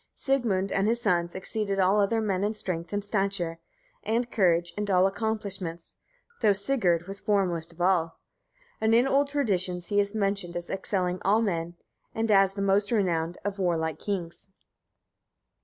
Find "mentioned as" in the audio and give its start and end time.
10.15-10.71